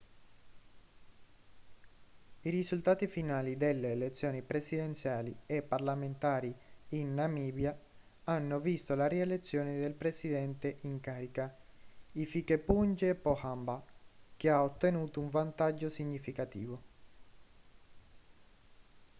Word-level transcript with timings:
i 2.41 2.49
risultati 2.49 3.05
finali 3.05 3.53
delle 3.53 3.91
elezioni 3.91 4.41
presidenziali 4.41 5.31
e 5.45 5.61
parlamentari 5.61 6.51
in 6.89 7.13
namibia 7.13 7.79
hanno 8.23 8.59
visto 8.59 8.95
la 8.95 9.05
rielezione 9.07 9.77
del 9.77 9.93
presidente 9.93 10.79
in 10.81 10.99
carica 11.01 11.55
hifikepunye 12.13 13.13
pohamba 13.13 13.79
che 14.37 14.49
ha 14.49 14.63
ottenuto 14.63 15.19
un 15.19 15.29
vantaggio 15.29 15.87
significativo 15.87 16.81